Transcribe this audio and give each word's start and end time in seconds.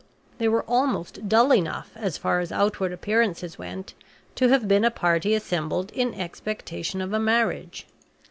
They 0.39 0.47
were 0.47 0.63
almost 0.63 1.29
dull 1.29 1.53
enough, 1.53 1.91
as 1.95 2.17
far 2.17 2.39
as 2.39 2.51
outward 2.51 2.91
appearances 2.91 3.59
went, 3.59 3.93
to 4.33 4.47
have 4.47 4.67
been 4.67 4.83
a 4.83 4.89
party 4.89 5.35
assembled 5.35 5.91
in 5.91 6.15
expectation 6.15 7.01
of 7.01 7.13
a 7.13 7.19
marriage. 7.19 7.85